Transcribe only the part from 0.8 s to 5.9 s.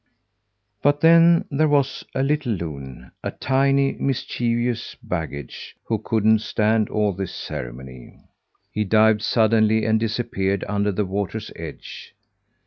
But then there was a little loon a tiny mischievous baggage